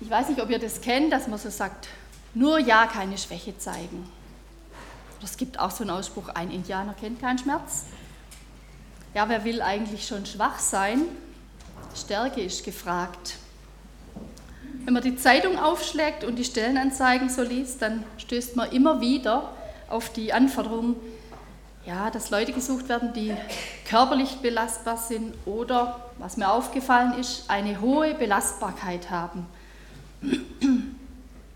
[0.00, 1.88] Ich weiß nicht, ob ihr das kennt, dass man so sagt,
[2.34, 4.08] nur ja, keine Schwäche zeigen.
[5.22, 7.84] Es gibt auch so einen Ausspruch, ein Indianer kennt keinen Schmerz.
[9.14, 11.02] Ja, wer will eigentlich schon schwach sein?
[11.94, 13.36] Stärke ist gefragt.
[14.84, 19.52] Wenn man die Zeitung aufschlägt und die Stellenanzeigen so liest, dann stößt man immer wieder
[19.88, 20.96] auf die Anforderung,
[21.86, 23.34] ja, dass Leute gesucht werden, die
[23.88, 29.46] körperlich belastbar sind oder, was mir aufgefallen ist, eine hohe Belastbarkeit haben.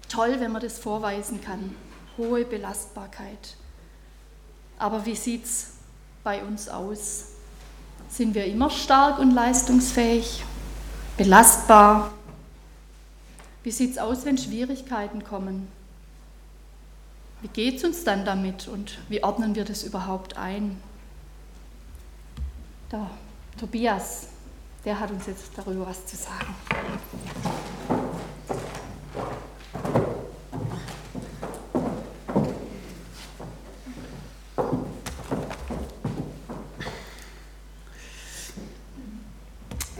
[0.09, 1.75] Toll, wenn man das vorweisen kann.
[2.17, 3.57] Hohe Belastbarkeit.
[4.79, 5.75] Aber wie sieht es
[6.25, 7.27] bei uns aus?
[8.09, 10.45] Sind wir immer stark und leistungsfähig?
[11.17, 12.12] Belastbar?
[13.62, 15.69] Wie sieht es aus, wenn Schwierigkeiten kommen?
[17.43, 20.81] Wie geht es uns dann damit und wie ordnen wir das überhaupt ein?
[22.91, 23.11] Der
[23.61, 24.29] Tobias,
[24.85, 26.55] der hat uns jetzt darüber was zu sagen.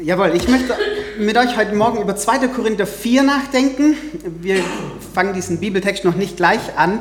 [0.09, 0.75] Jawohl, ich möchte
[1.19, 2.49] mit euch heute Morgen über 2.
[2.49, 3.95] Korinther 4 nachdenken.
[4.41, 4.65] Wir
[5.13, 7.01] fangen diesen Bibeltext noch nicht gleich an,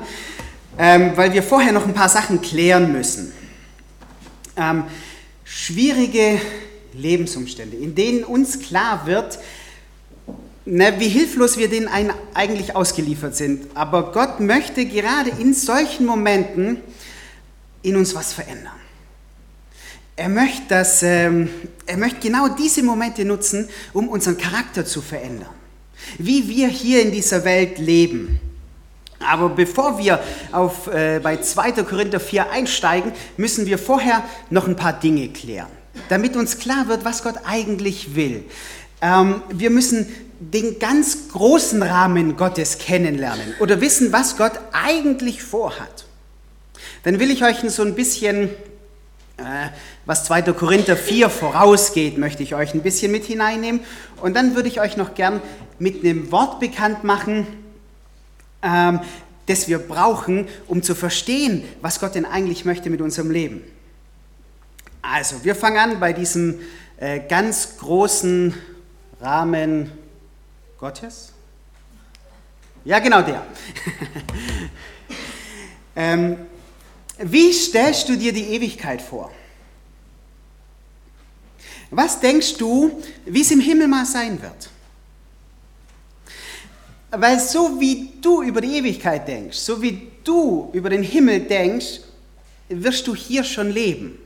[0.77, 3.31] ähm, weil wir vorher noch ein paar Sachen klären müssen.
[4.57, 4.83] Ähm,
[5.45, 6.41] schwierige
[6.91, 9.39] Lebensumstände, in denen uns klar wird,
[10.65, 11.87] na, wie hilflos wir denen
[12.33, 13.67] eigentlich ausgeliefert sind.
[13.73, 16.81] Aber Gott möchte gerade in solchen Momenten
[17.83, 18.73] in uns was verändern.
[20.19, 21.47] Er möchte, dass, ähm,
[21.85, 25.51] er möchte genau diese Momente nutzen, um unseren Charakter zu verändern.
[26.17, 28.39] Wie wir hier in dieser Welt leben.
[29.19, 30.19] Aber bevor wir
[30.51, 31.83] auf, äh, bei 2.
[31.83, 35.69] Korinther 4 einsteigen, müssen wir vorher noch ein paar Dinge klären,
[36.09, 38.43] damit uns klar wird, was Gott eigentlich will.
[39.03, 40.07] Ähm, wir müssen
[40.39, 46.05] den ganz großen Rahmen Gottes kennenlernen oder wissen, was Gott eigentlich vorhat.
[47.03, 48.49] Dann will ich euch so ein bisschen
[50.05, 50.41] was 2.
[50.53, 53.81] Korinther 4 vorausgeht, möchte ich euch ein bisschen mit hineinnehmen.
[54.21, 55.41] Und dann würde ich euch noch gern
[55.79, 57.45] mit einem Wort bekannt machen,
[58.63, 58.99] ähm,
[59.45, 63.63] das wir brauchen, um zu verstehen, was Gott denn eigentlich möchte mit unserem Leben.
[65.01, 66.59] Also, wir fangen an bei diesem
[66.97, 68.53] äh, ganz großen
[69.21, 69.91] Rahmen
[70.77, 71.31] Gottes.
[72.83, 73.45] Ja, genau der.
[75.95, 76.37] ähm,
[77.19, 79.31] wie stellst du dir die Ewigkeit vor?
[81.89, 84.69] Was denkst du, wie es im Himmel mal sein wird?
[87.11, 92.01] Weil so wie du über die Ewigkeit denkst, so wie du über den Himmel denkst,
[92.67, 94.19] wirst du hier schon leben.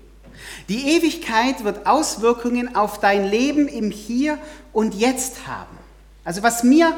[0.67, 4.39] Die Ewigkeit wird Auswirkungen auf dein Leben im Hier
[4.73, 5.77] und Jetzt haben.
[6.23, 6.97] Also was mir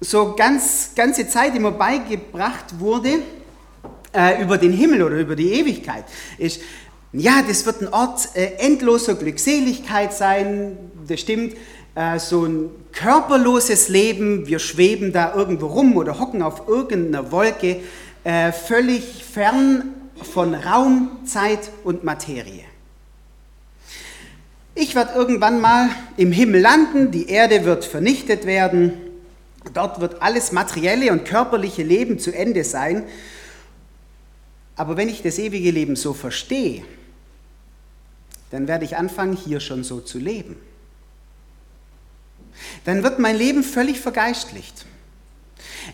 [0.00, 3.20] so ganz ganze Zeit immer beigebracht wurde,
[4.18, 6.04] äh, über den Himmel oder über die Ewigkeit,
[6.38, 6.60] ist,
[7.12, 11.54] ja, das wird ein Ort äh, endloser Glückseligkeit sein, das stimmt,
[11.94, 17.80] äh, so ein körperloses Leben, wir schweben da irgendwo rum oder hocken auf irgendeiner Wolke,
[18.24, 22.64] äh, völlig fern von Raum, Zeit und Materie.
[24.74, 28.94] Ich werde irgendwann mal im Himmel landen, die Erde wird vernichtet werden,
[29.74, 33.04] dort wird alles materielle und körperliche Leben zu Ende sein
[34.78, 36.84] aber wenn ich das ewige Leben so verstehe,
[38.50, 40.56] dann werde ich anfangen, hier schon so zu leben.
[42.84, 44.86] Dann wird mein Leben völlig vergeistlicht.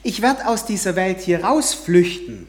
[0.03, 2.47] Ich werde aus dieser Welt hier rausflüchten.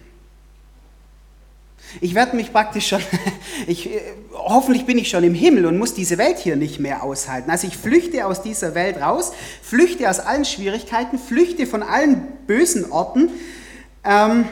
[2.01, 3.01] Ich werde mich praktisch schon,
[3.67, 3.89] ich,
[4.33, 7.49] hoffentlich bin ich schon im Himmel und muss diese Welt hier nicht mehr aushalten.
[7.49, 9.31] Also ich flüchte aus dieser Welt raus,
[9.61, 13.29] flüchte aus allen Schwierigkeiten, flüchte von allen bösen Orten.
[14.03, 14.45] Ähm,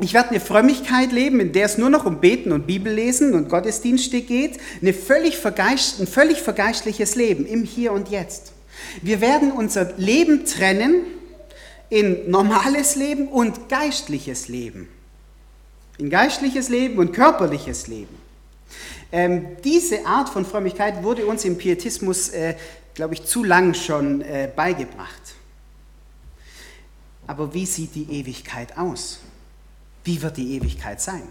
[0.00, 3.48] ich werde eine Frömmigkeit leben, in der es nur noch um Beten und Bibellesen und
[3.48, 4.58] Gottesdienste geht.
[4.82, 8.52] Eine völlig ein völlig vergeistliches Leben im Hier und Jetzt.
[9.02, 11.04] Wir werden unser Leben trennen
[11.90, 14.88] in normales Leben und geistliches Leben.
[15.98, 18.18] In geistliches Leben und körperliches Leben.
[19.12, 22.56] Ähm, diese Art von Frömmigkeit wurde uns im Pietismus, äh,
[22.94, 25.34] glaube ich, zu lang schon äh, beigebracht.
[27.28, 29.20] Aber wie sieht die Ewigkeit aus?
[30.04, 31.22] Wie wird die Ewigkeit sein?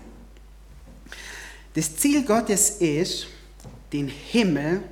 [1.73, 3.27] Das Ziel Gottes ist,
[3.91, 4.83] den Himmel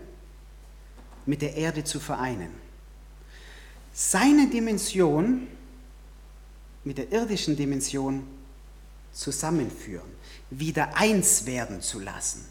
[1.25, 2.51] mit der Erde zu vereinen.
[3.93, 5.47] Seine Dimension
[6.83, 8.25] mit der irdischen Dimension
[9.11, 10.09] zusammenführen,
[10.49, 12.45] wieder eins werden zu lassen.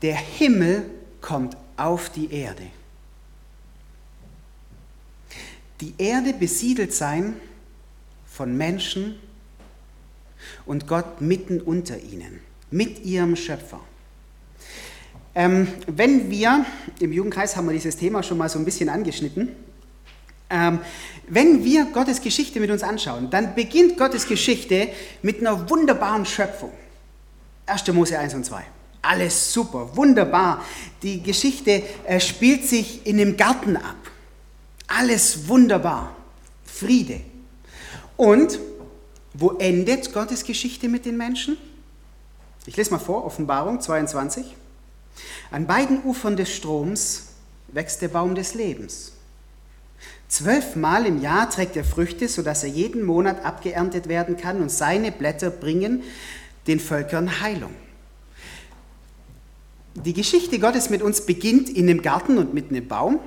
[0.00, 0.90] Der Himmel
[1.20, 2.70] kommt auf die Erde.
[5.82, 7.34] die Erde besiedelt sein
[8.24, 9.16] von Menschen
[10.66, 12.40] und Gott mitten unter ihnen,
[12.70, 13.80] mit ihrem Schöpfer.
[15.34, 16.64] Ähm, wenn wir,
[17.00, 19.48] im Jugendkreis haben wir dieses Thema schon mal so ein bisschen angeschnitten,
[20.50, 20.80] ähm,
[21.28, 24.88] wenn wir Gottes Geschichte mit uns anschauen, dann beginnt Gottes Geschichte
[25.22, 26.72] mit einer wunderbaren Schöpfung.
[27.66, 27.86] 1.
[27.92, 28.62] Mose 1 und 2.
[29.00, 30.62] Alles super, wunderbar.
[31.02, 33.96] Die Geschichte äh, spielt sich in dem Garten ab.
[34.86, 36.14] Alles wunderbar.
[36.64, 37.20] Friede.
[38.16, 38.58] Und
[39.34, 41.56] wo endet Gottes Geschichte mit den Menschen?
[42.66, 44.56] Ich lese mal vor, Offenbarung 22.
[45.50, 47.28] An beiden Ufern des Stroms
[47.68, 49.12] wächst der Baum des Lebens.
[50.28, 55.12] Zwölfmal im Jahr trägt er Früchte, sodass er jeden Monat abgeerntet werden kann und seine
[55.12, 56.02] Blätter bringen
[56.66, 57.74] den Völkern Heilung.
[59.94, 63.20] Die Geschichte Gottes mit uns beginnt in dem Garten und mit einem Baum.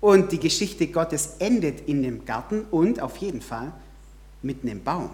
[0.00, 3.72] Und die Geschichte Gottes endet in dem Garten und auf jeden Fall
[4.46, 5.10] mit einem Baum.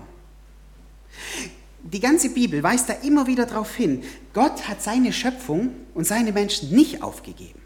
[1.82, 6.32] Die ganze Bibel weist da immer wieder darauf hin, Gott hat seine Schöpfung und seine
[6.32, 7.60] Menschen nicht aufgegeben.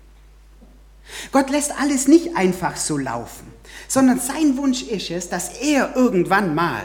[1.32, 3.46] Gott lässt alles nicht einfach so laufen,
[3.88, 6.82] sondern sein Wunsch ist es, dass er irgendwann mal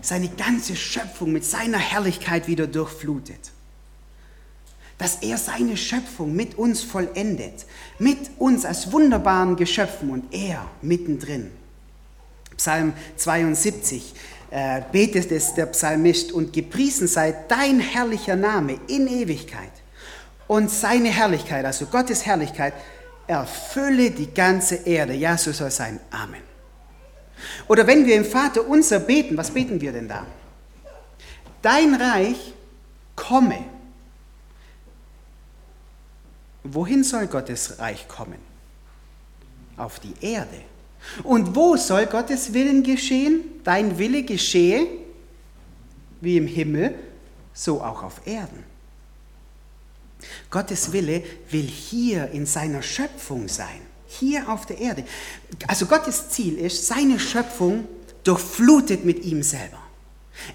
[0.00, 3.52] seine ganze Schöpfung mit seiner Herrlichkeit wieder durchflutet.
[4.98, 7.66] Dass er seine Schöpfung mit uns vollendet,
[7.98, 11.50] mit uns als wunderbaren Geschöpfen und er mittendrin.
[12.62, 14.14] Psalm 72
[14.52, 19.72] äh, betet es der Psalmist und gepriesen sei dein herrlicher Name in Ewigkeit.
[20.46, 22.74] Und seine Herrlichkeit, also Gottes Herrlichkeit,
[23.26, 25.12] erfülle die ganze Erde.
[25.14, 25.98] Ja, so soll es sein.
[26.12, 26.42] Amen.
[27.66, 30.24] Oder wenn wir im Vater unser beten, was beten wir denn da?
[31.62, 32.54] Dein Reich
[33.16, 33.58] komme.
[36.62, 38.38] Wohin soll Gottes Reich kommen?
[39.76, 40.62] Auf die Erde.
[41.22, 43.42] Und wo soll Gottes Willen geschehen?
[43.64, 44.86] Dein Wille geschehe,
[46.20, 46.94] wie im Himmel,
[47.52, 48.64] so auch auf Erden.
[50.50, 55.04] Gottes Wille will hier in seiner Schöpfung sein, hier auf der Erde.
[55.66, 57.86] Also Gottes Ziel ist, seine Schöpfung
[58.24, 59.78] durchflutet mit ihm selber.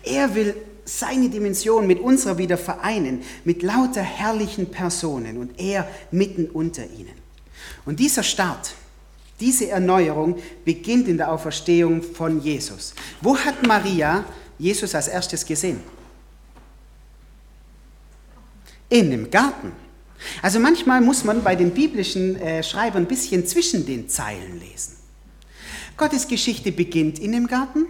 [0.03, 0.55] Er will
[0.85, 7.13] seine Dimension mit unserer wieder vereinen, mit lauter herrlichen Personen und er mitten unter ihnen.
[7.85, 8.73] Und dieser Start,
[9.39, 12.93] diese Erneuerung beginnt in der Auferstehung von Jesus.
[13.21, 14.25] Wo hat Maria
[14.57, 15.81] Jesus als erstes gesehen?
[18.89, 19.73] In dem Garten.
[20.41, 24.95] Also manchmal muss man bei den biblischen äh, Schreibern ein bisschen zwischen den Zeilen lesen.
[25.95, 27.85] Gottes Geschichte beginnt in dem Garten,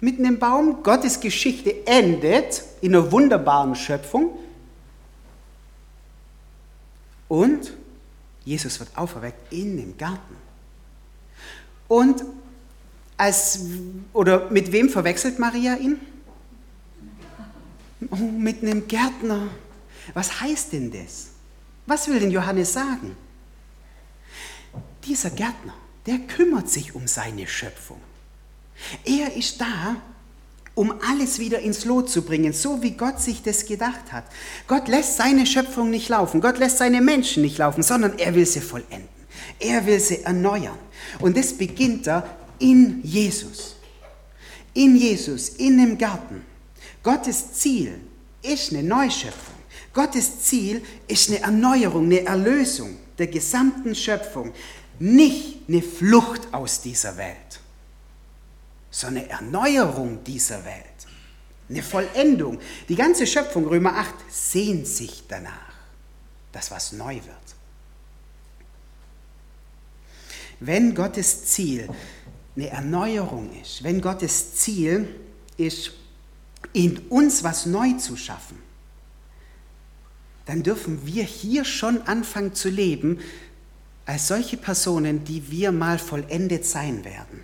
[0.00, 0.82] mitten im Baum.
[0.82, 4.38] Gottes Geschichte endet in einer wunderbaren Schöpfung.
[7.28, 7.72] Und
[8.44, 10.41] Jesus wird auferweckt in dem Garten.
[11.92, 12.24] Und
[13.18, 13.66] als,
[14.14, 16.00] oder mit wem verwechselt Maria ihn?
[18.10, 19.48] Oh, mit einem Gärtner.
[20.14, 21.26] Was heißt denn das?
[21.84, 23.14] Was will denn Johannes sagen?
[25.04, 25.74] Dieser Gärtner,
[26.06, 28.00] der kümmert sich um seine Schöpfung.
[29.04, 29.96] Er ist da,
[30.74, 34.24] um alles wieder ins Lot zu bringen, so wie Gott sich das gedacht hat.
[34.66, 38.46] Gott lässt seine Schöpfung nicht laufen, Gott lässt seine Menschen nicht laufen, sondern er will
[38.46, 39.11] sie vollenden.
[39.62, 40.78] Er will sie erneuern.
[41.20, 43.76] Und das beginnt da in Jesus.
[44.74, 46.44] In Jesus, in dem Garten.
[47.02, 48.00] Gottes Ziel
[48.42, 49.54] ist eine Neuschöpfung.
[49.94, 54.52] Gottes Ziel ist eine Erneuerung, eine Erlösung der gesamten Schöpfung.
[54.98, 57.60] Nicht eine Flucht aus dieser Welt,
[58.90, 60.84] sondern eine Erneuerung dieser Welt.
[61.68, 62.58] Eine Vollendung.
[62.88, 65.72] Die ganze Schöpfung, Römer 8, sehnt sich danach,
[66.50, 67.61] dass was neu wird.
[70.64, 71.88] Wenn Gottes Ziel
[72.54, 75.08] eine Erneuerung ist, wenn Gottes Ziel
[75.56, 75.92] ist,
[76.72, 78.58] in uns was neu zu schaffen,
[80.46, 83.18] dann dürfen wir hier schon anfangen zu leben
[84.06, 87.40] als solche Personen, die wir mal vollendet sein werden,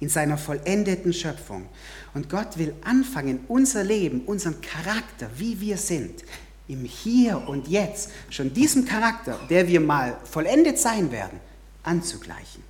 [0.00, 1.66] in seiner vollendeten Schöpfung.
[2.14, 6.24] Und Gott will anfangen, unser Leben, unseren Charakter, wie wir sind,
[6.66, 11.38] im Hier und Jetzt, schon diesem Charakter, der wir mal vollendet sein werden,
[11.82, 12.62] anzugleichen.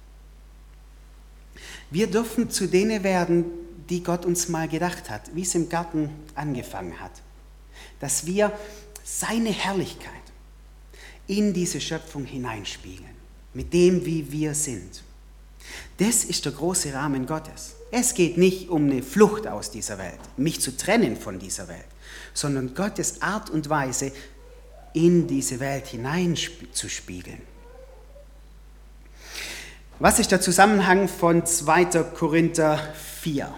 [1.90, 3.44] Wir dürfen zu denen werden,
[3.88, 7.12] die Gott uns mal gedacht hat, wie es im Garten angefangen hat.
[8.00, 8.52] Dass wir
[9.04, 10.12] seine Herrlichkeit
[11.26, 13.14] in diese Schöpfung hineinspiegeln,
[13.54, 15.02] mit dem, wie wir sind.
[15.98, 17.74] Das ist der große Rahmen Gottes.
[17.90, 21.84] Es geht nicht um eine Flucht aus dieser Welt, mich zu trennen von dieser Welt,
[22.32, 24.12] sondern Gottes Art und Weise
[24.94, 27.51] in diese Welt hineinzuspiegeln.
[30.02, 31.84] Was ist der Zusammenhang von 2.
[32.18, 32.76] Korinther
[33.22, 33.48] 4?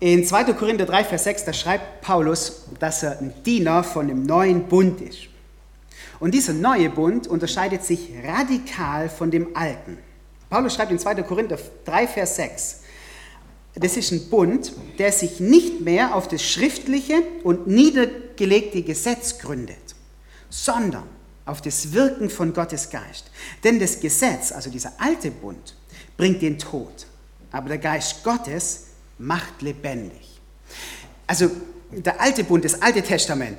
[0.00, 0.54] In 2.
[0.54, 5.02] Korinther 3, Vers 6, da schreibt Paulus, dass er ein Diener von dem neuen Bund
[5.02, 5.24] ist.
[6.18, 9.98] Und dieser neue Bund unterscheidet sich radikal von dem alten.
[10.48, 11.16] Paulus schreibt in 2.
[11.24, 12.80] Korinther 3, Vers 6,
[13.74, 19.94] das ist ein Bund, der sich nicht mehr auf das schriftliche und niedergelegte Gesetz gründet,
[20.48, 21.17] sondern
[21.48, 23.30] auf das Wirken von Gottes Geist.
[23.64, 25.74] Denn das Gesetz, also dieser alte Bund,
[26.16, 27.06] bringt den Tod,
[27.50, 28.84] aber der Geist Gottes
[29.18, 30.40] macht lebendig.
[31.26, 31.50] Also
[31.90, 33.58] der alte Bund, das alte Testament,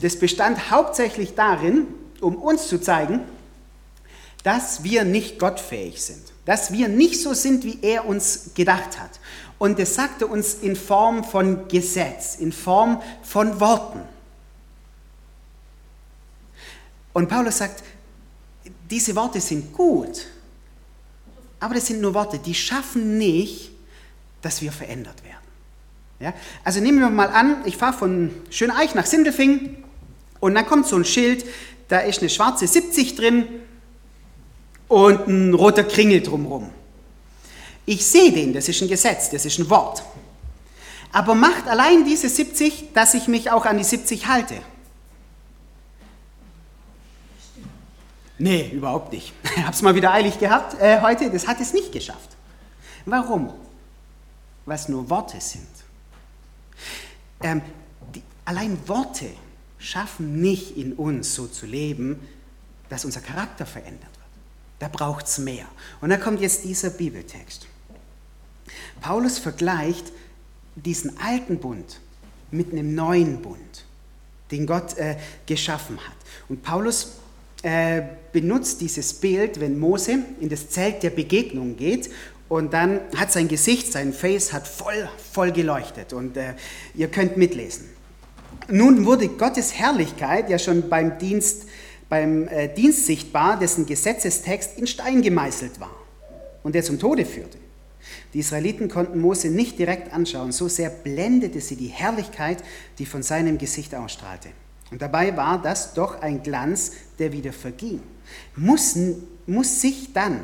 [0.00, 1.86] das bestand hauptsächlich darin,
[2.20, 3.20] um uns zu zeigen,
[4.42, 9.20] dass wir nicht gottfähig sind, dass wir nicht so sind, wie er uns gedacht hat.
[9.58, 14.00] Und das sagte uns in Form von Gesetz, in Form von Worten.
[17.12, 17.82] Und Paulus sagt,
[18.90, 20.26] diese Worte sind gut,
[21.60, 23.70] aber das sind nur Worte, die schaffen nicht,
[24.40, 25.36] dass wir verändert werden.
[26.20, 26.34] Ja?
[26.64, 29.82] Also nehmen wir mal an, ich fahre von Schöneich nach Sindelfing
[30.40, 31.44] und dann kommt so ein Schild,
[31.88, 33.46] da ist eine schwarze 70 drin
[34.88, 36.70] und ein roter Kringel drumherum.
[37.84, 40.02] Ich sehe den, das ist ein Gesetz, das ist ein Wort.
[41.12, 44.54] Aber macht allein diese 70, dass ich mich auch an die 70 halte?
[48.38, 49.32] Nee, überhaupt nicht.
[49.56, 52.36] Ich habe es mal wieder eilig gehabt äh, heute, das hat es nicht geschafft.
[53.04, 53.52] Warum?
[54.64, 55.68] Was nur Worte sind.
[57.42, 57.62] Ähm,
[58.14, 59.28] die, allein Worte
[59.78, 62.20] schaffen nicht in uns so zu leben,
[62.88, 64.12] dass unser Charakter verändert wird.
[64.78, 65.66] Da braucht es mehr.
[66.00, 67.66] Und da kommt jetzt dieser Bibeltext.
[69.00, 70.12] Paulus vergleicht
[70.76, 72.00] diesen alten Bund
[72.50, 73.84] mit einem neuen Bund,
[74.50, 76.16] den Gott äh, geschaffen hat.
[76.48, 77.16] Und Paulus
[77.62, 78.02] äh,
[78.32, 82.10] benutzt dieses Bild, wenn Mose in das Zelt der Begegnung geht
[82.48, 86.54] und dann hat sein Gesicht, sein Face hat voll, voll geleuchtet und äh,
[86.94, 87.88] ihr könnt mitlesen.
[88.68, 91.66] Nun wurde Gottes Herrlichkeit ja schon beim Dienst,
[92.08, 95.94] beim äh, Dienst sichtbar, dessen Gesetzestext in Stein gemeißelt war
[96.62, 97.58] und der zum Tode führte.
[98.34, 102.58] Die Israeliten konnten Mose nicht direkt anschauen, so sehr blendete sie die Herrlichkeit,
[102.98, 104.48] die von seinem Gesicht ausstrahlte.
[104.90, 106.92] Und dabei war das doch ein Glanz,
[107.22, 108.00] der wieder verging.
[108.56, 108.96] Muss,
[109.46, 110.40] muss sich dann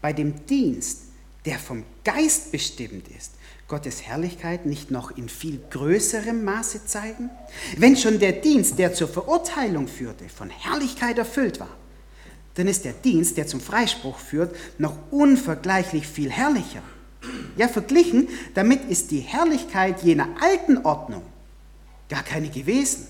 [0.00, 1.02] bei dem Dienst,
[1.44, 3.32] der vom Geist bestimmt ist,
[3.68, 7.28] Gottes Herrlichkeit nicht noch in viel größerem Maße zeigen?
[7.76, 11.76] Wenn schon der Dienst, der zur Verurteilung führte, von Herrlichkeit erfüllt war,
[12.54, 16.82] dann ist der Dienst, der zum Freispruch führt, noch unvergleichlich viel herrlicher.
[17.58, 21.22] Ja, verglichen, damit ist die Herrlichkeit jener alten Ordnung
[22.08, 23.08] gar keine gewesen.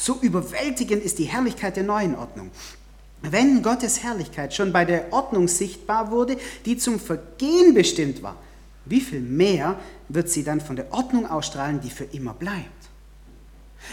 [0.00, 2.50] So überwältigend ist die Herrlichkeit der neuen Ordnung.
[3.20, 8.36] Wenn Gottes Herrlichkeit schon bei der Ordnung sichtbar wurde, die zum Vergehen bestimmt war,
[8.86, 9.78] wie viel mehr
[10.08, 12.88] wird sie dann von der Ordnung ausstrahlen, die für immer bleibt?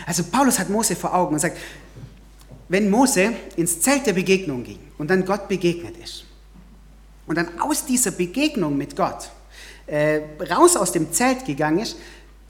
[0.05, 1.57] Also Paulus hat Mose vor Augen und sagt,
[2.69, 6.23] wenn Mose ins Zelt der Begegnung ging und dann Gott begegnet ist
[7.25, 9.29] und dann aus dieser Begegnung mit Gott
[9.87, 11.97] äh, raus aus dem Zelt gegangen ist,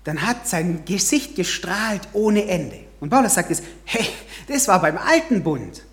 [0.04, 2.87] dann hat sein Gesicht gestrahlt ohne Ende.
[3.00, 4.08] Und Paulus sagt es, hey,
[4.48, 5.84] das war beim alten Bund.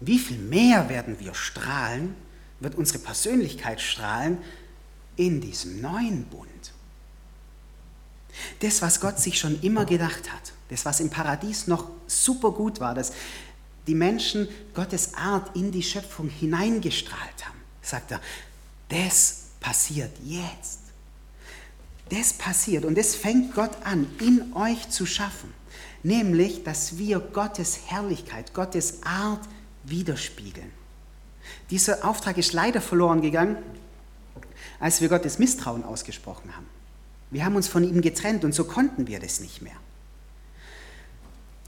[0.00, 2.14] Wie viel mehr werden wir strahlen,
[2.60, 4.38] wird unsere Persönlichkeit strahlen
[5.16, 6.48] in diesem neuen Bund.
[8.60, 12.80] Das, was Gott sich schon immer gedacht hat, das, was im Paradies noch super gut
[12.80, 13.12] war, dass
[13.86, 18.20] die Menschen Gottes Art in die Schöpfung hineingestrahlt haben, sagt er,
[18.88, 20.78] das passiert jetzt.
[22.08, 25.52] Das passiert und das fängt Gott an, in euch zu schaffen.
[26.02, 29.46] Nämlich, dass wir Gottes Herrlichkeit, Gottes Art
[29.84, 30.70] widerspiegeln.
[31.70, 33.56] Dieser Auftrag ist leider verloren gegangen,
[34.78, 36.66] als wir Gottes Misstrauen ausgesprochen haben.
[37.30, 39.76] Wir haben uns von ihm getrennt und so konnten wir das nicht mehr.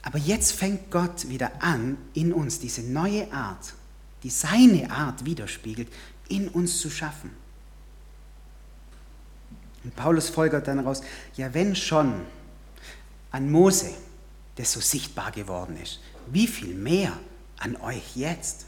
[0.03, 3.75] Aber jetzt fängt Gott wieder an, in uns diese neue Art,
[4.25, 5.89] die seine Art widerspiegelt,
[6.29, 7.31] in uns zu schaffen.
[9.85, 11.03] Und Paulus folgert dann raus,
[11.37, 12.15] ja wenn schon
[13.31, 13.91] an Mose
[14.57, 17.19] das so sichtbar geworden ist, wie viel mehr
[17.59, 18.67] an euch jetzt?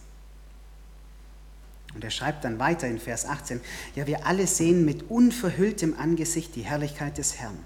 [1.94, 3.60] Und er schreibt dann weiter in Vers 18,
[3.94, 7.58] ja wir alle sehen mit unverhülltem Angesicht die Herrlichkeit des Herrn.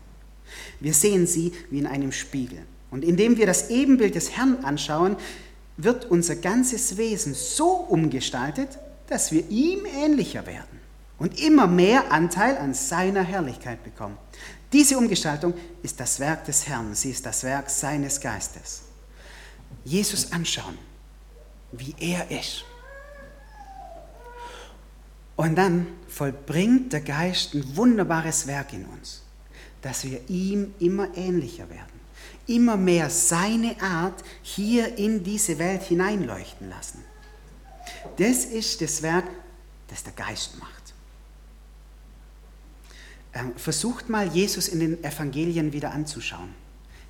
[0.80, 2.60] Wir sehen sie wie in einem Spiegel.
[2.90, 5.16] Und indem wir das Ebenbild des Herrn anschauen,
[5.76, 10.78] wird unser ganzes Wesen so umgestaltet, dass wir ihm ähnlicher werden
[11.18, 14.18] und immer mehr Anteil an seiner Herrlichkeit bekommen.
[14.72, 18.82] Diese Umgestaltung ist das Werk des Herrn, sie ist das Werk seines Geistes.
[19.84, 20.76] Jesus anschauen,
[21.72, 22.64] wie er ist.
[25.36, 29.22] Und dann vollbringt der Geist ein wunderbares Werk in uns,
[29.80, 32.00] dass wir ihm immer ähnlicher werden,
[32.46, 37.04] immer mehr seine Art hier in diese Welt hineinleuchten lassen.
[38.16, 39.26] Das ist das Werk,
[39.86, 40.77] das der Geist macht.
[43.34, 46.54] Ähm, versucht mal Jesus in den Evangelien wieder anzuschauen,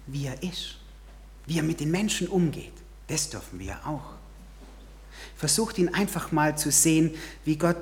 [0.06, 0.78] wie er ist,
[1.46, 2.72] wie er mit den Menschen umgeht.
[3.06, 4.14] Das dürfen wir auch.
[5.36, 7.76] Versucht ihn einfach mal zu sehen, wie Gott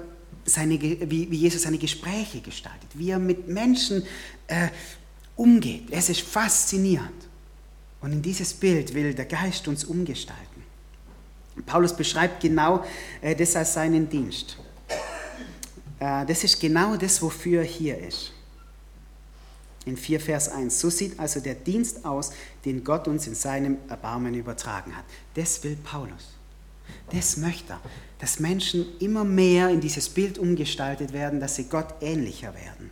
[0.45, 4.05] seine, wie, wie Jesus seine Gespräche gestaltet, wie er mit Menschen
[4.47, 4.69] äh,
[5.35, 5.89] umgeht.
[5.91, 7.29] Es ist faszinierend.
[8.01, 10.63] Und in dieses Bild will der Geist uns umgestalten.
[11.65, 12.85] Paulus beschreibt genau
[13.21, 14.59] äh, das als seinen Dienst.
[15.99, 18.33] Äh, das ist genau das, wofür er hier ist.
[19.85, 20.81] In 4 Vers 1.
[20.81, 22.33] So sieht also der Dienst aus,
[22.65, 25.05] den Gott uns in seinem Erbarmen übertragen hat.
[25.35, 26.35] Das will Paulus.
[27.13, 27.81] Das möchte er,
[28.19, 32.91] dass Menschen immer mehr in dieses Bild umgestaltet werden, dass sie Gott ähnlicher werden.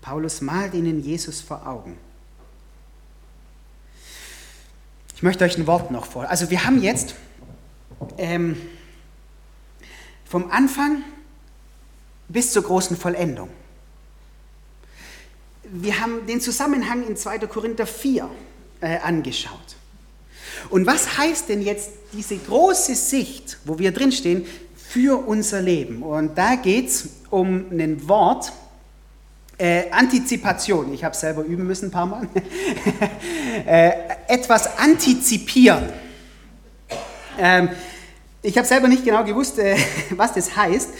[0.00, 1.96] Paulus malt ihnen Jesus vor Augen.
[5.14, 6.28] Ich möchte euch ein Wort noch vor.
[6.28, 7.14] Also wir haben jetzt
[8.18, 8.56] ähm,
[10.24, 11.04] vom Anfang
[12.28, 13.48] bis zur großen Vollendung.
[15.64, 17.38] Wir haben den Zusammenhang in 2.
[17.40, 18.28] Korinther 4
[18.80, 19.76] äh, angeschaut.
[20.70, 26.02] Und was heißt denn jetzt diese große Sicht, wo wir drinstehen, für unser Leben?
[26.02, 28.52] Und da geht es um ein Wort,
[29.58, 30.92] äh, Antizipation.
[30.92, 32.28] Ich habe selber üben müssen ein paar Mal.
[33.66, 33.92] äh,
[34.28, 35.90] etwas antizipieren.
[37.38, 37.70] Ähm,
[38.42, 39.76] ich habe selber nicht genau gewusst, äh,
[40.10, 40.90] was das heißt,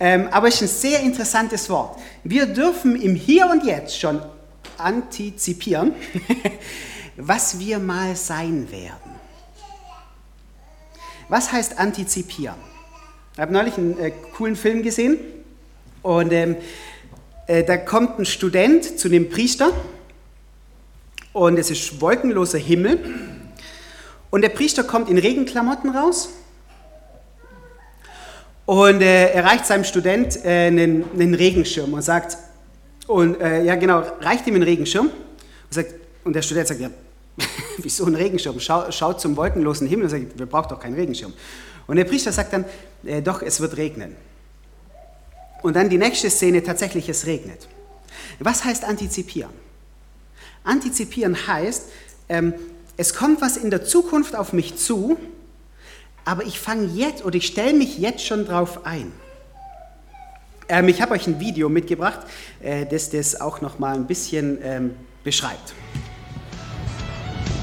[0.00, 1.98] ähm, aber es ist ein sehr interessantes Wort.
[2.24, 4.22] Wir dürfen im Hier und Jetzt schon
[4.78, 5.92] antizipieren,
[7.16, 9.10] was wir mal sein werden.
[11.28, 12.56] Was heißt antizipieren?
[13.34, 15.18] Ich habe neulich einen äh, coolen Film gesehen
[16.02, 16.56] und ähm,
[17.46, 19.70] äh, da kommt ein Student zu dem Priester
[21.34, 22.98] und es ist wolkenloser Himmel
[24.30, 26.30] und der Priester kommt in Regenklamotten raus
[28.70, 32.38] und äh, er reicht seinem Student äh, einen, einen, Regenschirm und sagt,
[33.08, 36.88] und äh, ja genau, reicht ihm einen Regenschirm und, sagt, und der Student sagt, ja,
[37.78, 38.60] wieso ein Regenschirm?
[38.60, 41.32] Schau, schaut zum wolkenlosen Himmel und sagt, wir brauchen doch keinen Regenschirm.
[41.88, 42.64] Und der Priester sagt dann,
[43.04, 44.14] äh, doch, es wird regnen.
[45.62, 47.66] Und dann die nächste Szene, tatsächlich, es regnet.
[48.38, 49.50] Was heißt antizipieren?
[50.62, 51.88] Antizipieren heißt,
[52.28, 52.54] ähm,
[52.96, 55.18] es kommt was in der Zukunft auf mich zu,
[56.30, 59.10] aber ich fange jetzt oder ich stelle mich jetzt schon drauf ein.
[60.68, 62.20] Ähm, ich habe euch ein Video mitgebracht,
[62.62, 65.74] äh, das das auch noch mal ein bisschen ähm, beschreibt.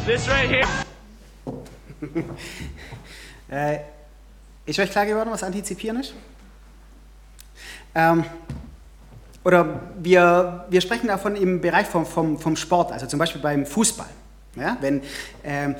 [0.06, 0.68] This right here.
[3.50, 3.80] äh,
[4.66, 6.14] ist euch klar geworden, was Antizipieren ist?
[7.96, 8.26] Ähm,
[9.46, 13.66] oder wir, wir sprechen davon im Bereich vom, vom, vom Sport, also zum Beispiel beim
[13.66, 14.10] Fußball.
[14.58, 15.02] Ja, wenn
[15.46, 15.76] ähm,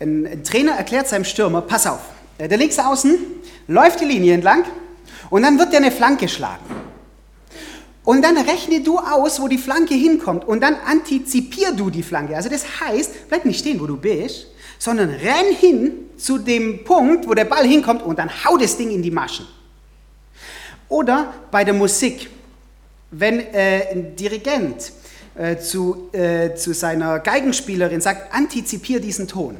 [0.00, 3.18] ein, ein, Trainer erklärt seinem Stürmer, pass auf, der links außen
[3.68, 4.64] läuft die Linie entlang
[5.30, 6.64] und dann wird der eine Flanke schlagen.
[8.04, 12.36] Und dann rechne du aus, wo die Flanke hinkommt und dann antizipier du die Flanke.
[12.36, 14.46] Also das heißt, bleib nicht stehen, wo du bist,
[14.78, 18.90] sondern renn hin zu dem Punkt, wo der Ball hinkommt und dann hau das Ding
[18.90, 19.46] in die Maschen.
[20.88, 22.30] Oder bei der Musik,
[23.10, 24.92] wenn äh, ein Dirigent
[25.34, 29.56] äh, zu, äh, zu seiner Geigenspielerin sagt, antizipier diesen Ton.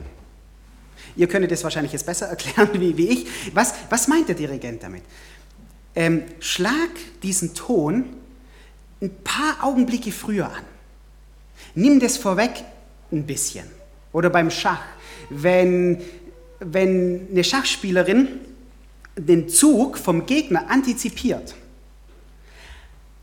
[1.16, 3.26] Ihr könntet das wahrscheinlich jetzt besser erklären wie, wie ich.
[3.55, 5.02] Was, was meint der Dirigent damit?
[5.94, 6.90] Ähm, schlag
[7.22, 8.05] diesen Ton
[9.00, 10.64] ein paar Augenblicke früher an.
[11.74, 12.64] Nimm das vorweg
[13.12, 13.64] ein bisschen.
[14.12, 14.83] Oder beim Schach,
[15.31, 16.00] wenn,
[16.61, 18.29] wenn eine Schachspielerin
[19.16, 21.55] den Zug vom Gegner antizipiert,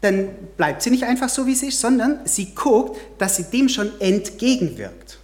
[0.02, 3.70] dann bleibt sie nicht einfach so, wie sie ist, sondern sie guckt, dass sie dem
[3.70, 5.20] schon entgegenwirkt.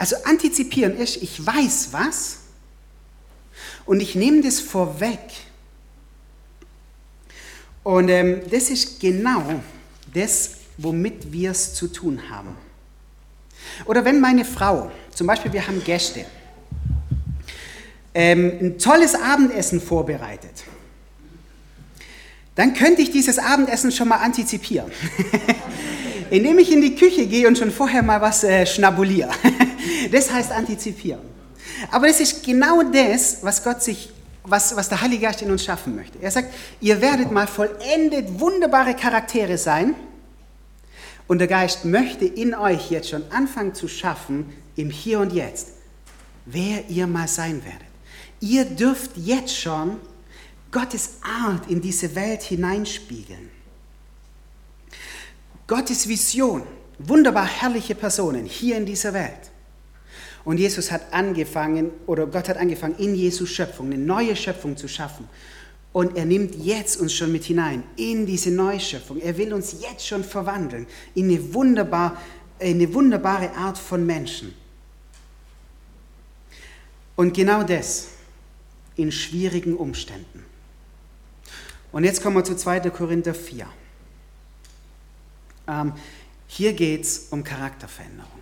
[0.00, 2.38] Also antizipieren ist, ich weiß was
[3.84, 5.20] und ich nehme das vorweg
[7.82, 9.60] und ähm, das ist genau
[10.14, 12.56] das, womit wir es zu tun haben.
[13.84, 16.24] Oder wenn meine Frau, zum Beispiel wir haben Gäste,
[18.14, 20.64] ähm, ein tolles Abendessen vorbereitet,
[22.54, 24.90] dann könnte ich dieses Abendessen schon mal antizipieren.
[26.30, 29.32] Indem ich in die Küche gehe und schon vorher mal was äh, schnabuliere.
[30.10, 31.22] das heißt antizipieren.
[31.90, 34.10] Aber das ist genau das, was Gott sich
[34.44, 36.18] was, was der Heilige Geist in uns schaffen möchte.
[36.20, 39.94] Er sagt, ihr werdet mal vollendet wunderbare Charaktere sein
[41.28, 45.68] und der Geist möchte in euch jetzt schon anfangen zu schaffen, im Hier und Jetzt,
[46.46, 47.88] wer ihr mal sein werdet.
[48.40, 49.98] Ihr dürft jetzt schon
[50.72, 53.50] Gottes Art in diese Welt hineinspiegeln.
[55.66, 56.62] Gottes Vision,
[56.98, 59.49] wunderbar herrliche Personen hier in dieser Welt.
[60.50, 64.88] Und Jesus hat angefangen, oder Gott hat angefangen, in Jesus Schöpfung, eine neue Schöpfung zu
[64.88, 65.28] schaffen.
[65.92, 69.20] Und er nimmt jetzt uns schon mit hinein in diese Neuschöpfung.
[69.20, 72.20] Er will uns jetzt schon verwandeln in eine, wunderbar,
[72.58, 74.52] eine wunderbare Art von Menschen.
[77.14, 78.08] Und genau das
[78.96, 80.44] in schwierigen Umständen.
[81.92, 82.90] Und jetzt kommen wir zu 2.
[82.90, 83.68] Korinther 4.
[85.68, 85.92] Ähm,
[86.48, 88.39] hier geht es um Charakterveränderung.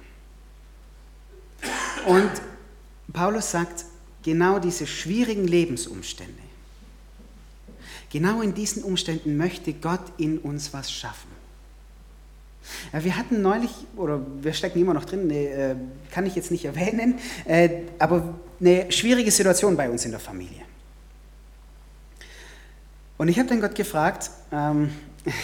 [2.09, 2.31] Und
[3.13, 3.85] Paulus sagt,
[4.23, 6.41] genau diese schwierigen Lebensumstände,
[8.11, 11.29] genau in diesen Umständen möchte Gott in uns was schaffen.
[12.93, 15.77] Wir hatten neulich, oder wir stecken immer noch drin, nee, äh,
[16.11, 20.63] kann ich jetzt nicht erwähnen, äh, aber eine schwierige Situation bei uns in der Familie.
[23.19, 24.91] Und ich habe dann Gott gefragt, ähm,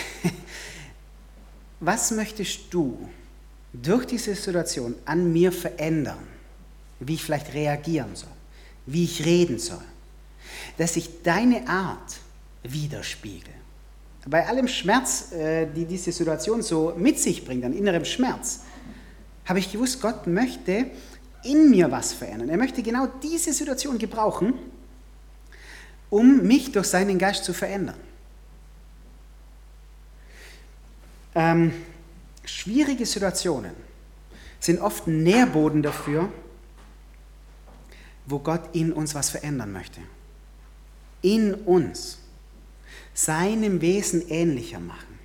[1.81, 3.07] was möchtest du
[3.70, 6.34] durch diese Situation an mir verändern,
[7.00, 8.30] wie ich vielleicht reagieren soll,
[8.87, 9.83] wie ich reden soll,
[10.78, 12.16] dass ich deine Art
[12.62, 13.52] widerspiegel.
[14.26, 18.61] Bei allem Schmerz, äh, die diese Situation so mit sich bringt, an innerem Schmerz,
[19.44, 20.87] habe ich gewusst, Gott möchte
[21.44, 22.48] in mir was verändern.
[22.48, 24.54] Er möchte genau diese Situation gebrauchen,
[26.09, 27.98] um mich durch seinen Geist zu verändern.
[31.35, 31.72] Ähm,
[32.44, 33.72] schwierige Situationen
[34.61, 36.33] sind oft Nährboden dafür,
[38.26, 40.00] wo Gott in uns was verändern möchte.
[41.22, 42.18] In uns.
[43.12, 45.18] Seinem Wesen ähnlicher machen.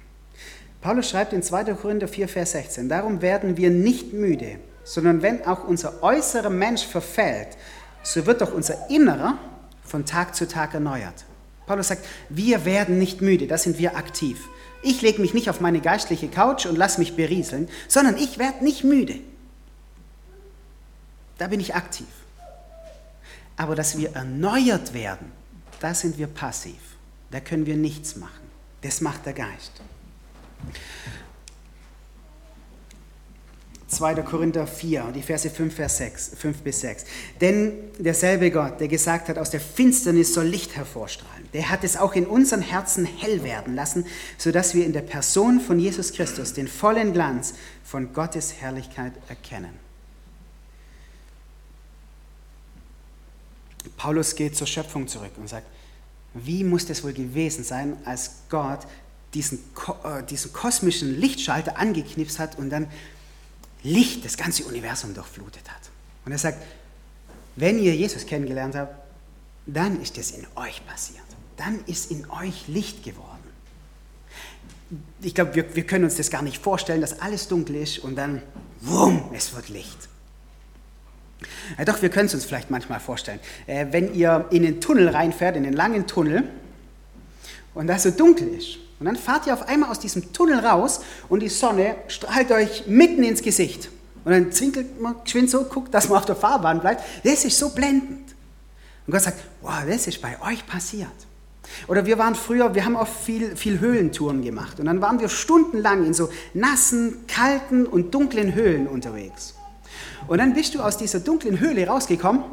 [0.81, 1.73] Paulus schreibt in 2.
[1.73, 6.85] Korinther 4, Vers 16, darum werden wir nicht müde, sondern wenn auch unser äußerer Mensch
[6.85, 7.57] verfällt,
[8.01, 9.38] so wird doch unser Innerer
[9.83, 11.25] von Tag zu Tag erneuert.
[11.65, 14.47] Paulus sagt, wir werden nicht müde, da sind wir aktiv.
[14.81, 18.63] Ich lege mich nicht auf meine geistliche Couch und lasse mich berieseln, sondern ich werde
[18.63, 19.19] nicht müde.
[21.38, 22.07] Da bin ich aktiv.
[23.60, 25.34] Aber dass wir erneuert werden,
[25.82, 26.80] da sind wir passiv.
[27.30, 28.50] Da können wir nichts machen.
[28.82, 29.74] Das macht der Geist.
[33.89, 34.15] 2.
[34.22, 37.04] Korinther 4, die Verse 5, Vers 6, 5 bis 6.
[37.41, 41.98] Denn derselbe Gott, der gesagt hat, aus der Finsternis soll Licht hervorstrahlen, der hat es
[41.98, 44.06] auch in unseren Herzen hell werden lassen,
[44.38, 49.88] sodass wir in der Person von Jesus Christus den vollen Glanz von Gottes Herrlichkeit erkennen.
[53.98, 55.68] Paulus geht zur Schöpfung zurück und sagt,
[56.34, 58.82] wie muss das wohl gewesen sein, als Gott
[59.34, 59.60] diesen,
[60.04, 62.88] äh, diesen kosmischen Lichtschalter angeknipst hat und dann
[63.84, 65.89] Licht das ganze Universum durchflutet hat.
[66.26, 66.62] Und er sagt,
[67.56, 68.96] wenn ihr Jesus kennengelernt habt,
[69.65, 71.24] dann ist es in euch passiert.
[71.58, 73.28] Dann ist in euch Licht geworden.
[75.22, 78.15] Ich glaube, wir, wir können uns das gar nicht vorstellen, dass alles dunkel ist und
[78.15, 78.42] dann,
[78.82, 80.10] wumm, es wird Licht.
[81.78, 83.39] Ja, doch, wir können es uns vielleicht manchmal vorstellen.
[83.67, 86.43] Äh, wenn ihr in den Tunnel reinfährt, in den langen Tunnel,
[87.73, 91.02] und da so dunkel ist, und dann fahrt ihr auf einmal aus diesem Tunnel raus
[91.30, 93.89] und die Sonne strahlt euch mitten ins Gesicht.
[94.25, 97.04] Und dann zwinkelt man geschwind so, guckt, dass man auf der Fahrbahn bleibt.
[97.23, 98.36] Das ist so blendend.
[99.08, 101.08] Und Gott sagt, wow, das ist bei euch passiert.
[101.88, 104.80] Oder wir waren früher, wir haben auch viel, viel Höhlentouren gemacht.
[104.80, 109.54] Und dann waren wir stundenlang in so nassen, kalten und dunklen Höhlen unterwegs.
[110.30, 112.44] Und dann bist du aus dieser dunklen Höhle rausgekommen.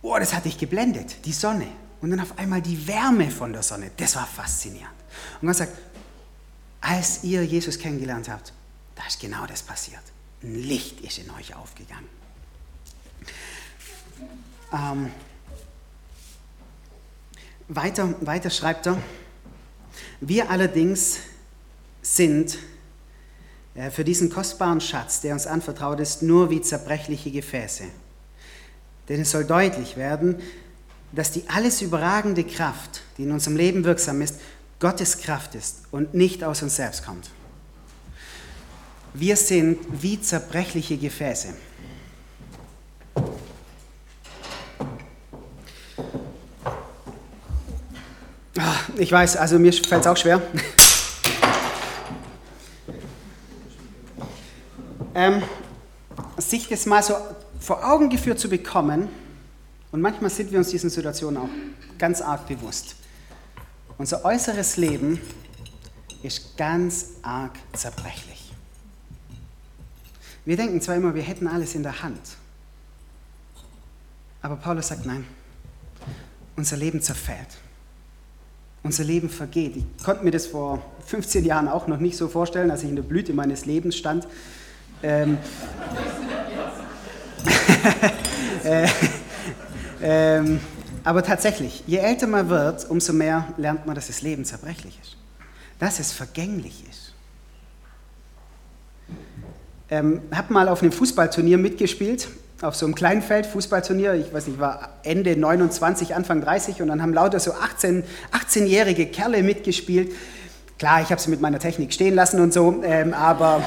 [0.00, 1.66] Oh, das hat dich geblendet, die Sonne
[2.00, 3.90] und dann auf einmal die Wärme von der Sonne.
[3.96, 4.94] Das war faszinierend.
[5.40, 5.76] Und Gott sagt,
[6.80, 8.52] als ihr Jesus kennengelernt habt,
[8.94, 10.02] da ist genau das passiert.
[10.44, 12.06] Ein Licht ist in euch aufgegangen.
[14.72, 15.10] Ähm,
[17.66, 19.02] weiter, weiter schreibt er,
[20.20, 21.18] wir allerdings
[22.02, 22.56] sind
[23.90, 27.84] für diesen kostbaren Schatz, der uns anvertraut ist, nur wie zerbrechliche Gefäße.
[29.08, 30.36] Denn es soll deutlich werden,
[31.12, 34.36] dass die alles überragende Kraft, die in unserem Leben wirksam ist,
[34.78, 37.30] Gottes Kraft ist und nicht aus uns selbst kommt.
[39.14, 41.48] Wir sind wie zerbrechliche Gefäße.
[48.58, 50.42] Ah, ich weiß, also mir fällt es auch schwer.
[55.14, 55.42] Ähm,
[56.38, 57.14] sich das mal so
[57.60, 59.08] vor Augen geführt zu bekommen,
[59.92, 61.50] und manchmal sind wir uns diesen Situationen auch
[61.98, 62.96] ganz arg bewusst.
[63.98, 65.20] Unser äußeres Leben
[66.22, 68.52] ist ganz arg zerbrechlich.
[70.46, 72.20] Wir denken zwar immer, wir hätten alles in der Hand.
[74.40, 75.24] Aber Paulus sagt nein.
[76.56, 77.58] unser Leben zerfällt.
[78.82, 79.76] Unser Leben vergeht.
[79.76, 82.96] Ich konnte mir das vor 15 Jahren auch noch nicht so vorstellen, als ich in
[82.96, 84.26] der Blüte meines Lebens stand.
[85.02, 85.38] Ähm,
[88.64, 88.88] äh,
[90.02, 90.60] ähm,
[91.04, 95.16] aber tatsächlich, je älter man wird, umso mehr lernt man, dass das Leben zerbrechlich ist,
[95.78, 97.14] dass es vergänglich ist.
[99.90, 102.28] Ähm, habe mal auf einem Fußballturnier mitgespielt,
[102.62, 104.14] auf so einem Kleinfeld Fußballturnier.
[104.14, 109.06] Ich weiß nicht, war Ende 29, Anfang 30 und dann haben lauter so 18, 18-jährige
[109.06, 110.12] Kerle mitgespielt.
[110.78, 113.62] Klar, ich habe sie mit meiner Technik stehen lassen und so, ähm, aber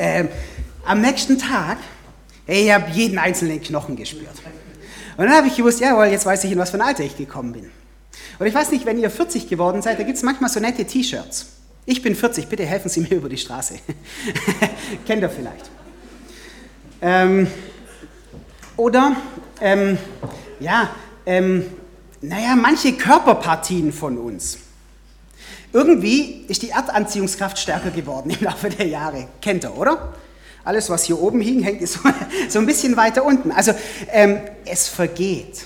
[0.00, 0.28] ähm,
[0.86, 1.78] am nächsten Tag,
[2.46, 4.34] ich habe jeden einzelnen Knochen gespürt.
[5.16, 7.16] Und dann habe ich gewusst, jawohl, jetzt weiß ich, in was für ein Alter ich
[7.16, 7.70] gekommen bin.
[8.38, 10.84] Und ich weiß nicht, wenn ihr 40 geworden seid, da gibt es manchmal so nette
[10.86, 11.46] T-Shirts.
[11.84, 13.74] Ich bin 40, bitte helfen Sie mir über die Straße.
[15.06, 15.70] Kennt ihr vielleicht.
[17.02, 17.46] Ähm,
[18.76, 19.16] oder,
[19.60, 19.98] ähm,
[20.58, 20.90] ja,
[21.26, 21.64] ähm,
[22.22, 24.58] naja, manche Körperpartien von uns.
[25.72, 29.28] Irgendwie ist die Erdanziehungskraft stärker geworden im Laufe der Jahre.
[29.40, 30.12] Kennt ihr, oder?
[30.64, 32.00] Alles, was hier oben hing, hängt so,
[32.48, 33.50] so ein bisschen weiter unten.
[33.52, 33.72] Also
[34.10, 35.64] ähm, es vergeht.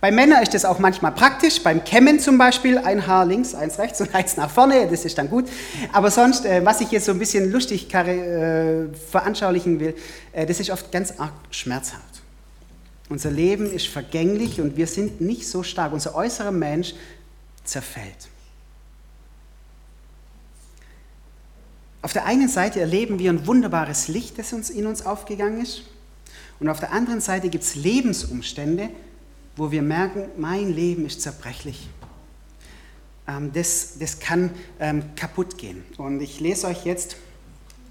[0.00, 3.78] Bei Männern ist das auch manchmal praktisch, beim Kämmen zum Beispiel, ein Haar links, eins
[3.78, 5.48] rechts und eins nach vorne, das ist dann gut.
[5.92, 9.94] Aber sonst, äh, was ich jetzt so ein bisschen lustig äh, veranschaulichen will,
[10.32, 12.22] äh, das ist oft ganz arg schmerzhaft.
[13.08, 15.92] Unser Leben ist vergänglich und wir sind nicht so stark.
[15.94, 16.94] Unser äußerer Mensch
[17.64, 18.28] zerfällt.
[22.04, 25.84] Auf der einen Seite erleben wir ein wunderbares Licht, das uns in uns aufgegangen ist.
[26.60, 28.90] Und auf der anderen Seite gibt es Lebensumstände,
[29.56, 31.88] wo wir merken, mein Leben ist zerbrechlich.
[33.26, 35.82] Ähm, das, das kann ähm, kaputt gehen.
[35.96, 37.16] Und ich lese euch jetzt,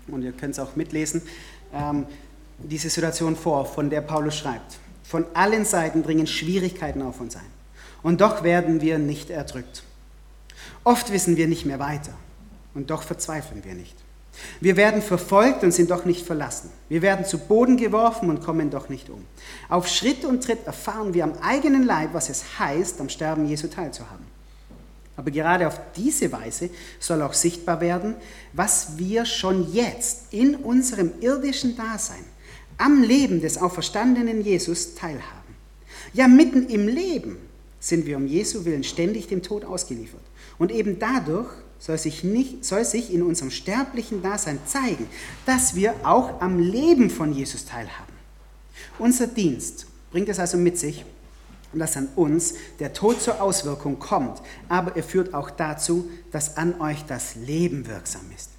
[0.07, 1.23] und ihr könnt es auch mitlesen,
[1.73, 2.05] ähm,
[2.59, 4.77] diese Situation vor, von der Paulus schreibt.
[5.03, 7.41] Von allen Seiten dringen Schwierigkeiten auf uns ein.
[8.03, 9.81] Und doch werden wir nicht erdrückt.
[10.83, 12.13] Oft wissen wir nicht mehr weiter.
[12.75, 14.02] Und doch verzweifeln wir nicht.
[14.59, 16.71] Wir werden verfolgt und sind doch nicht verlassen.
[16.89, 19.23] Wir werden zu Boden geworfen und kommen doch nicht um.
[19.69, 23.67] Auf Schritt und Tritt erfahren wir am eigenen Leib, was es heißt, am Sterben Jesu
[23.67, 24.25] teilzuhaben.
[25.15, 26.69] Aber gerade auf diese Weise
[26.99, 28.15] soll auch sichtbar werden,
[28.53, 32.23] was wir schon jetzt in unserem irdischen Dasein
[32.77, 35.55] am Leben des auferstandenen Jesus teilhaben.
[36.13, 37.37] Ja, mitten im Leben
[37.79, 40.21] sind wir um Jesu willen ständig dem Tod ausgeliefert.
[40.57, 41.49] Und eben dadurch
[41.83, 45.05] soll sich, nicht, soll sich in unserem sterblichen Dasein zeigen,
[45.45, 48.13] dass wir auch am Leben von Jesus teilhaben.
[48.99, 51.03] Unser Dienst bringt es also mit sich,
[51.73, 56.79] dass an uns der Tod zur Auswirkung kommt, aber er führt auch dazu, dass an
[56.79, 58.52] euch das Leben wirksam ist.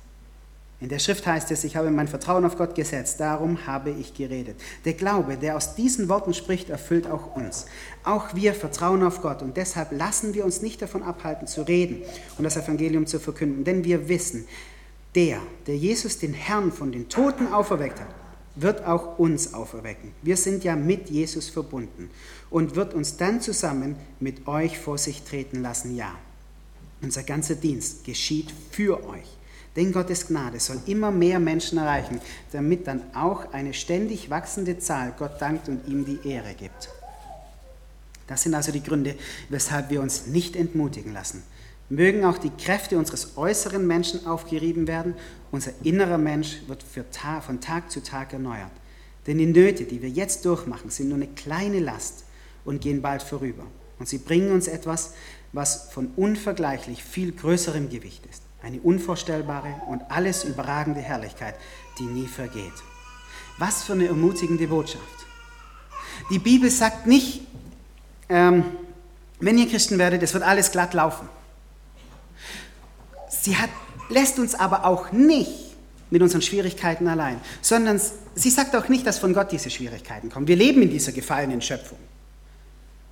[0.85, 4.13] In der Schrift heißt es, ich habe mein Vertrauen auf Gott gesetzt, darum habe ich
[4.13, 4.61] geredet.
[4.85, 7.65] Der Glaube, der aus diesen Worten spricht, erfüllt auch uns.
[8.05, 12.03] Auch wir vertrauen auf Gott und deshalb lassen wir uns nicht davon abhalten zu reden
[12.37, 14.47] und das Evangelium zu verkünden, denn wir wissen,
[15.15, 18.15] der, der Jesus den Herrn von den Toten auferweckt hat,
[18.55, 20.13] wird auch uns auferwecken.
[20.21, 22.11] Wir sind ja mit Jesus verbunden
[22.51, 25.97] und wird uns dann zusammen mit euch vor sich treten lassen.
[25.97, 26.15] Ja,
[27.01, 29.39] unser ganzer Dienst geschieht für euch
[29.77, 32.21] denn Gottes Gnade soll immer mehr Menschen erreichen,
[32.53, 36.89] damit dann auch eine ständig wachsende Zahl Gott dankt und ihm die Ehre gibt.
[38.27, 39.17] Das sind also die Gründe,
[39.49, 41.43] weshalb wir uns nicht entmutigen lassen.
[41.91, 45.15] Mögen auch die Kräfte unseres äußeren Menschen aufgerieben werden,
[45.51, 48.71] unser innerer Mensch wird von Tag zu Tag erneuert.
[49.27, 52.25] Denn die Nöte, die wir jetzt durchmachen, sind nur eine kleine Last
[52.65, 53.67] und gehen bald vorüber.
[53.99, 55.13] Und sie bringen uns etwas,
[55.53, 61.55] was von unvergleichlich viel größerem Gewicht ist eine unvorstellbare und alles überragende Herrlichkeit,
[61.99, 62.73] die nie vergeht.
[63.59, 65.05] Was für eine ermutigende Botschaft.
[66.31, 67.43] Die Bibel sagt nicht,
[68.29, 68.65] ähm,
[69.41, 71.29] wenn ihr Christen werdet, es wird alles glatt laufen.
[73.29, 73.71] Sie hat,
[74.09, 75.77] lässt uns aber auch nicht
[76.11, 78.01] mit unseren Schwierigkeiten allein, sondern
[78.35, 80.49] sie sagt auch nicht, dass von Gott diese Schwierigkeiten kommen.
[80.49, 81.99] Wir leben in dieser gefallenen Schöpfung.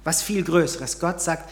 [0.05, 0.99] Was viel Größeres.
[0.99, 1.51] Gott sagt,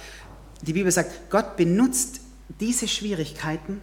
[0.62, 2.20] die Bibel sagt, Gott benutzt
[2.58, 3.80] diese Schwierigkeiten,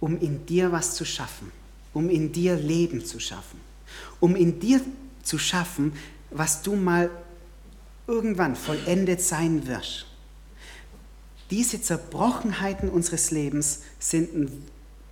[0.00, 1.52] um in dir was zu schaffen,
[1.92, 3.60] um in dir Leben zu schaffen,
[4.18, 4.80] um in dir
[5.22, 5.92] zu schaffen,
[6.30, 7.10] was du mal
[8.06, 10.06] irgendwann vollendet sein wirst.
[11.50, 14.66] Diese Zerbrochenheiten unseres Lebens sind ein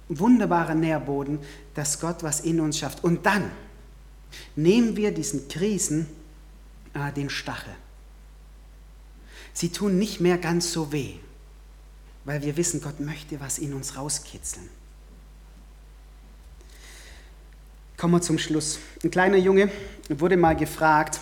[0.09, 1.41] wunderbarer Nährboden,
[1.75, 3.05] dass Gott was in uns schafft.
[3.05, 3.51] Und dann
[4.57, 6.07] nehmen wir diesen Krisen
[6.95, 7.75] äh, den Stachel.
[9.53, 11.15] Sie tun nicht mehr ganz so weh,
[12.29, 14.69] weil wir wissen, Gott möchte was in uns rauskitzeln.
[17.97, 18.81] Kommen wir zum Schluss.
[19.03, 19.71] Ein kleiner Junge
[20.11, 21.21] wurde mal gefragt,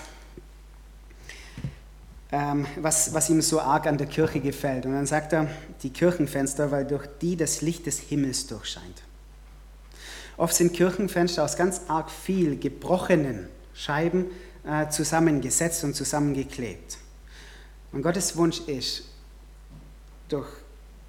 [2.32, 4.84] äh, ähm, was, was ihm so arg an der Kirche gefällt.
[4.84, 5.48] Und dann sagt er,
[5.84, 9.04] die Kirchenfenster, weil durch die das Licht des Himmels durchscheint.
[10.36, 14.26] Oft sind Kirchenfenster aus ganz arg viel gebrochenen Scheiben
[14.64, 16.98] äh, zusammengesetzt und zusammengeklebt.
[17.92, 19.04] Und Gottes Wunsch ist,
[20.28, 20.48] durch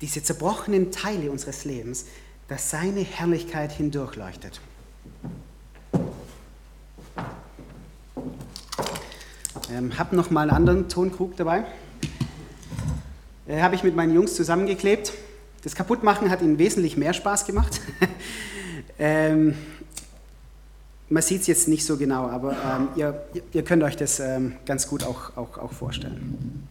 [0.02, 2.06] diese zerbrochenen Teile unseres Lebens,
[2.48, 4.62] dass seine Herrlichkeit hindurchleuchtet.
[9.72, 11.66] Ähm, habe noch mal einen anderen Tonkrug dabei.
[13.48, 15.14] Äh, Habe ich mit meinen Jungs zusammengeklebt.
[15.64, 17.82] Das Kaputtmachen hat ihnen wesentlich mehr Spaß gemacht.
[19.00, 19.56] ähm,
[21.10, 24.56] man sieht es jetzt nicht so genau, aber ähm, ihr, ihr, könnt euch das ähm,
[24.66, 26.68] ganz gut auch, auch, auch vorstellen.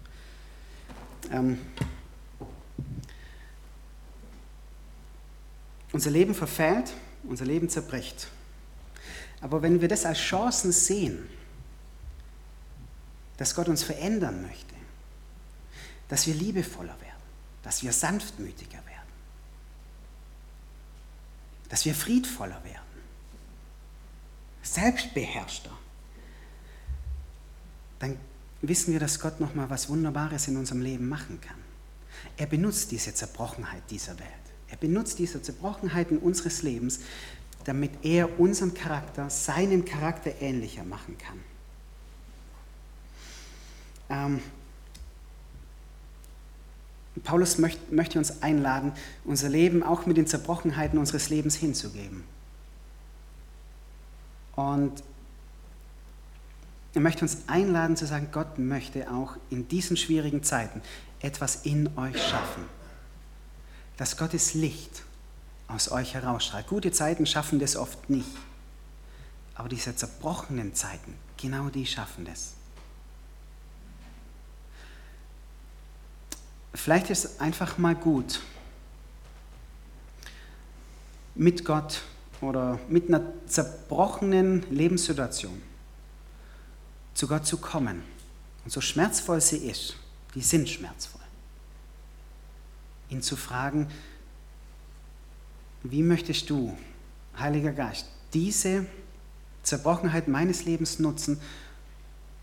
[5.92, 6.92] Unser Leben verfällt,
[7.25, 8.29] unser Leben zerbricht.
[9.40, 11.29] Aber wenn wir das als Chancen sehen,
[13.37, 14.75] dass Gott uns verändern möchte,
[16.09, 17.22] dass wir liebevoller werden,
[17.62, 19.12] dass wir sanftmütiger werden,
[21.68, 22.83] dass wir friedvoller werden,
[24.62, 25.70] selbstbeherrschter,
[27.99, 28.18] dann
[28.62, 31.57] wissen wir, dass Gott noch mal was Wunderbares in unserem Leben machen kann.
[32.37, 34.31] Er benutzt diese Zerbrochenheit dieser Welt.
[34.68, 37.00] Er benutzt diese Zerbrochenheiten unseres Lebens,
[37.64, 41.40] damit er unseren Charakter, seinem Charakter ähnlicher machen kann.
[44.09, 44.40] Ähm,
[47.24, 48.92] Paulus möcht, möchte uns einladen,
[49.24, 52.24] unser Leben auch mit den Zerbrochenheiten unseres Lebens hinzugeben.
[54.55, 55.02] Und
[56.94, 60.81] er möchte uns einladen zu sagen, Gott möchte auch in diesen schwierigen Zeiten
[61.20, 62.64] etwas in euch schaffen.
[63.96, 65.02] Dass Gottes Licht
[65.68, 66.66] aus euch herausstrahlt.
[66.66, 68.28] Gute Zeiten schaffen das oft nicht.
[69.54, 72.52] Aber diese zerbrochenen Zeiten, genau die schaffen das.
[76.74, 78.40] Vielleicht ist es einfach mal gut,
[81.35, 82.02] mit Gott
[82.40, 85.62] oder mit einer zerbrochenen Lebenssituation
[87.14, 88.02] zu Gott zu kommen.
[88.64, 89.96] Und so schmerzvoll sie ist,
[90.35, 91.25] die sind schmerzvoll.
[93.09, 93.88] Ihn zu fragen,
[95.83, 96.77] wie möchtest du,
[97.38, 98.87] Heiliger Geist, diese
[99.62, 101.40] Zerbrochenheit meines Lebens nutzen,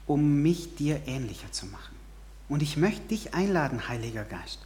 [0.06, 1.96] um mich dir ähnlicher zu machen?
[2.48, 4.60] Und ich möchte dich einladen, Heiliger Geist,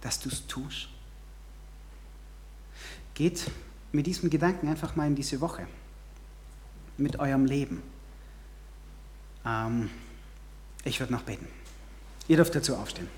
[0.00, 0.88] dass du es tust.
[3.14, 3.50] Geht
[3.92, 5.66] mit diesem Gedanken einfach mal in diese Woche,
[6.98, 7.82] mit eurem Leben.
[9.44, 9.90] Ähm,
[10.84, 11.46] ich würde noch beten.
[12.28, 13.08] Ihr dürft dazu aufstehen.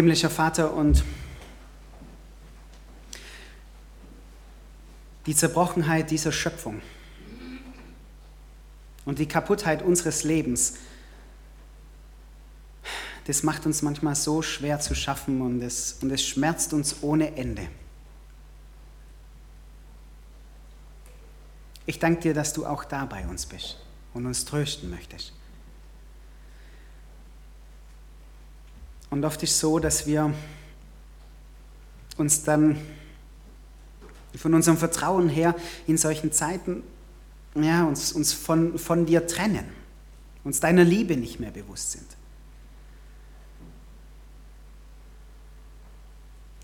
[0.00, 1.04] Himmlischer Vater und
[5.26, 6.80] die Zerbrochenheit dieser Schöpfung
[9.04, 10.76] und die Kaputtheit unseres Lebens,
[13.26, 17.36] das macht uns manchmal so schwer zu schaffen und es, und es schmerzt uns ohne
[17.36, 17.68] Ende.
[21.84, 23.76] Ich danke dir, dass du auch da bei uns bist
[24.14, 25.34] und uns trösten möchtest.
[29.10, 30.32] Und oft ist es so, dass wir
[32.16, 32.80] uns dann
[34.36, 35.54] von unserem Vertrauen her
[35.86, 36.82] in solchen Zeiten
[37.54, 39.64] ja, uns, uns von, von dir trennen,
[40.44, 42.06] uns deiner Liebe nicht mehr bewusst sind.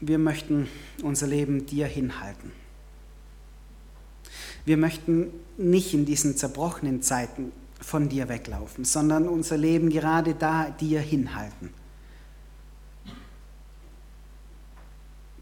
[0.00, 0.68] Wir möchten
[1.02, 2.52] unser Leben dir hinhalten.
[4.64, 10.70] Wir möchten nicht in diesen zerbrochenen Zeiten von dir weglaufen, sondern unser Leben gerade da
[10.70, 11.72] dir hinhalten.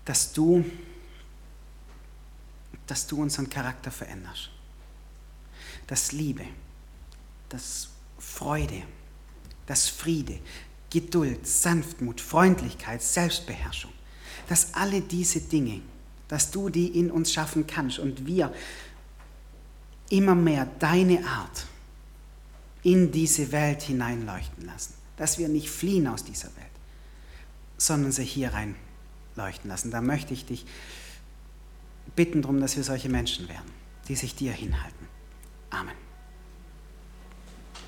[0.05, 0.65] Dass du,
[2.87, 4.51] dass du unseren Charakter veränderst.
[5.87, 6.45] Dass Liebe,
[7.49, 7.89] dass
[8.19, 8.83] Freude,
[9.67, 10.39] dass Friede,
[10.91, 13.93] Geduld, Sanftmut, Freundlichkeit, Selbstbeherrschung,
[14.49, 15.81] dass alle diese Dinge,
[16.29, 18.55] dass du die in uns schaffen kannst und wir
[20.11, 21.67] immer mehr deine Art
[22.83, 26.67] in diese Welt hineinleuchten lassen, dass wir nicht fliehen aus dieser Welt,
[27.79, 28.53] sondern sie hier
[29.37, 29.91] reinleuchten lassen.
[29.91, 30.67] Da möchte ich dich
[32.17, 33.71] bitten darum, dass wir solche Menschen werden,
[34.09, 35.09] die sich dir hinhalten.
[35.71, 36.04] Amen.